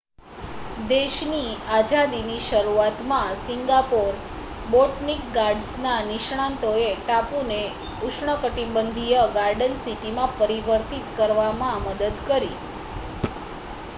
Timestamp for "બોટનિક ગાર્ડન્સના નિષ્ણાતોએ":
4.69-6.87